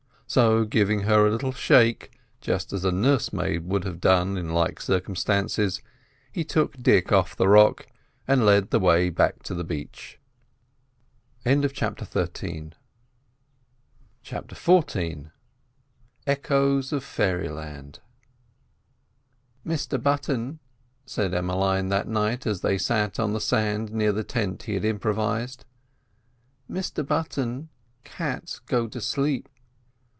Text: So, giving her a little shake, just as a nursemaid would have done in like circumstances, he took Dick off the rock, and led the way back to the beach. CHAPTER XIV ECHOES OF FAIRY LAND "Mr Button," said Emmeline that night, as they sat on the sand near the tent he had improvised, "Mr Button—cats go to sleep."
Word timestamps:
So, 0.27 0.63
giving 0.63 1.01
her 1.01 1.27
a 1.27 1.29
little 1.29 1.51
shake, 1.51 2.09
just 2.39 2.71
as 2.71 2.85
a 2.85 2.91
nursemaid 2.93 3.65
would 3.65 3.83
have 3.83 3.99
done 3.99 4.37
in 4.37 4.47
like 4.53 4.79
circumstances, 4.79 5.81
he 6.31 6.45
took 6.45 6.81
Dick 6.81 7.11
off 7.11 7.35
the 7.35 7.49
rock, 7.49 7.87
and 8.29 8.45
led 8.45 8.69
the 8.69 8.79
way 8.79 9.09
back 9.09 9.43
to 9.43 9.53
the 9.53 9.65
beach. 9.65 10.21
CHAPTER 11.43 12.05
XIV 14.23 15.29
ECHOES 16.25 16.93
OF 16.93 17.03
FAIRY 17.03 17.49
LAND 17.49 17.99
"Mr 19.67 20.01
Button," 20.01 20.59
said 21.05 21.33
Emmeline 21.33 21.89
that 21.89 22.07
night, 22.07 22.47
as 22.47 22.61
they 22.61 22.77
sat 22.77 23.19
on 23.19 23.33
the 23.33 23.41
sand 23.41 23.91
near 23.91 24.13
the 24.13 24.23
tent 24.23 24.63
he 24.63 24.75
had 24.75 24.85
improvised, 24.85 25.65
"Mr 26.69 27.05
Button—cats 27.05 28.59
go 28.59 28.87
to 28.87 29.01
sleep." 29.01 29.49